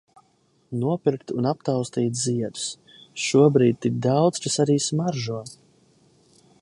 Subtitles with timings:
[0.83, 2.63] Nopirkt un aptaustīt ziedus.
[3.25, 5.39] Šobrīd tik daudz kas arī smaržo.